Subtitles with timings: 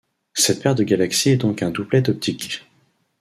[0.33, 2.63] Cette paire de galaxie est donc un doublet optique.